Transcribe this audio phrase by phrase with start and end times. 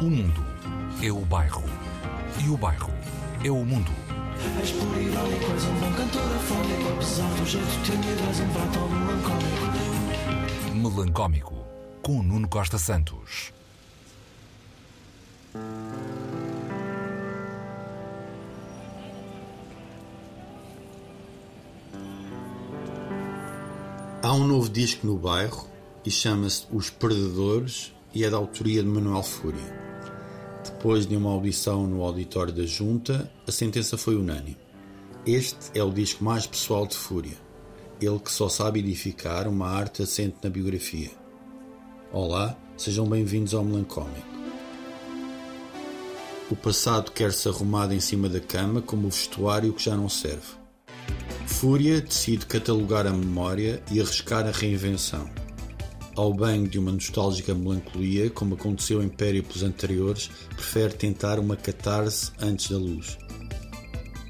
[0.00, 0.42] O mundo
[1.02, 1.62] é o bairro.
[2.42, 2.90] E o bairro
[3.44, 3.90] é o mundo.
[4.58, 7.66] És por um bom cantor afónico Apesar do jeito
[8.80, 9.60] um melancólico
[10.74, 11.54] Melancómico,
[12.00, 13.52] com Nuno Costa Santos.
[24.22, 25.68] Há um novo disco no bairro
[26.06, 29.89] e chama-se Os Perdedores e é da autoria de Manuel Fúria.
[30.64, 34.58] Depois de uma audição no auditório da Junta, a sentença foi unânime.
[35.26, 37.36] Este é o disco mais pessoal de Fúria.
[38.00, 41.10] Ele que só sabe edificar uma arte assente na biografia.
[42.12, 44.26] Olá, sejam bem-vindos ao Melancómico.
[46.50, 50.58] O passado quer-se arrumado em cima da cama como o vestuário que já não serve.
[51.46, 55.30] Fúria decide catalogar a memória e arriscar a reinvenção.
[56.16, 62.32] Ao banho de uma nostálgica melancolia, como aconteceu em périplos anteriores, prefere tentar uma catarse
[62.40, 63.16] antes da luz.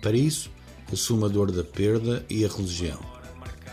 [0.00, 0.50] Para isso,
[0.92, 2.98] assume a dor da perda e a religião.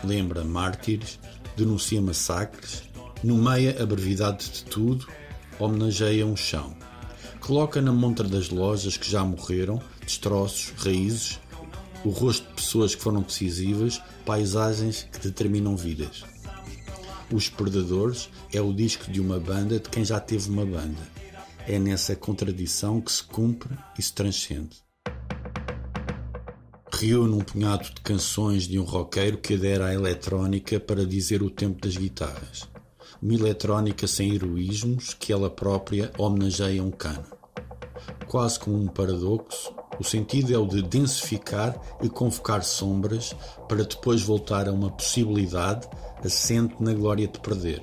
[0.04, 1.18] Lembra mártires,
[1.56, 2.82] denuncia massacres,
[3.22, 5.06] nomeia a brevidade de tudo,
[5.58, 6.76] homenageia um chão.
[7.40, 11.40] Coloca na montra das lojas que já morreram, destroços, raízes,
[12.04, 16.33] o rosto de pessoas que foram decisivas, paisagens que determinam vidas.
[17.32, 21.00] Os Perdedores é o disco de uma banda de quem já teve uma banda.
[21.66, 24.84] É nessa contradição que se cumpre e se transcende.
[26.92, 31.50] Reúne um punhado de canções de um roqueiro que adera à eletrónica para dizer o
[31.50, 32.68] tempo das guitarras.
[33.20, 37.26] Uma eletrónica sem heroísmos que ela própria homenageia um cano.
[38.28, 43.34] Quase como um paradoxo, o sentido é o de densificar e convocar sombras
[43.68, 45.88] para depois voltar a uma possibilidade
[46.24, 47.82] assente na glória de perder.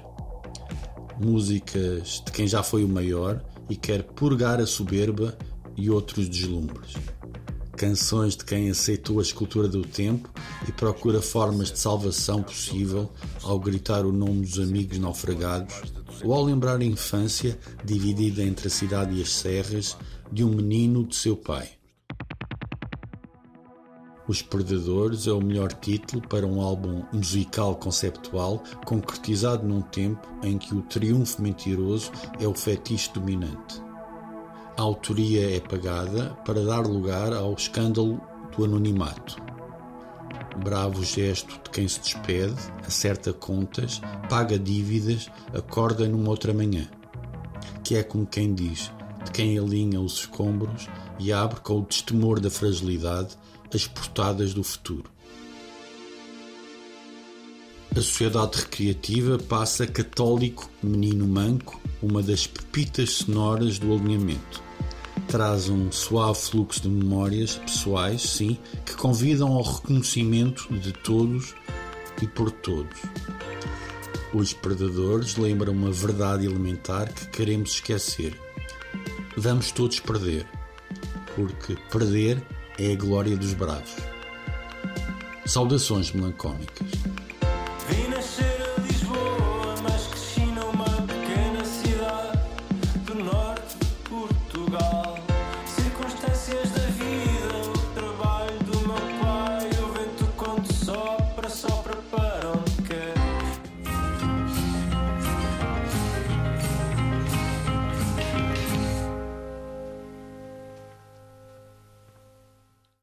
[1.20, 5.38] Músicas de quem já foi o maior e quer purgar a soberba
[5.78, 6.95] e outros deslumbres.
[7.78, 10.30] Canções de quem aceitou a escultura do tempo
[10.67, 13.10] e procura formas de salvação possível
[13.44, 15.82] ao gritar o nome dos amigos naufragados
[16.23, 19.98] ou ao lembrar a infância dividida entre a cidade e as serras
[20.32, 21.80] de um menino de seu pai.
[24.31, 30.58] Os Perdedores é o melhor título para um álbum musical conceptual concretizado num tempo em
[30.58, 32.09] que o triunfo mentiroso
[32.39, 33.83] é o fetiche dominante.
[34.77, 38.21] A autoria é pagada para dar lugar ao escândalo
[38.55, 39.36] do anonimato.
[40.64, 42.55] Bravo gesto de quem se despede,
[42.87, 43.99] acerta contas,
[44.30, 46.87] paga dívidas, acorda numa outra manhã.
[47.83, 48.93] Que é como quem diz,
[49.25, 50.87] de quem alinha os escombros
[51.20, 53.37] e abre com o destemor da fragilidade
[53.73, 55.09] as portadas do futuro.
[57.92, 64.64] A sociedade recreativa passa católico menino manco, uma das pepitas sonoras do alinhamento.
[65.27, 71.53] Traz um suave fluxo de memórias pessoais, sim, que convidam ao reconhecimento de todos
[72.21, 72.98] e por todos.
[74.33, 78.39] Os predadores lembram uma verdade elementar que queremos esquecer.
[79.36, 80.48] Vamos todos perder,
[81.36, 82.42] porque perder
[82.77, 83.95] é a glória dos bravos.
[85.45, 86.87] Saudações melancólicas.